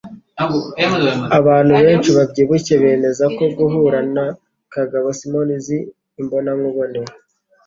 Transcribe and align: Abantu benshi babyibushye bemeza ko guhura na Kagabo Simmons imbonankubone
Abantu 1.39 1.73
benshi 1.83 2.09
babyibushye 2.17 2.73
bemeza 2.81 3.25
ko 3.35 3.43
guhura 3.57 3.99
na 4.15 4.25
Kagabo 4.73 5.07
Simmons 5.19 5.67
imbonankubone 6.21 6.99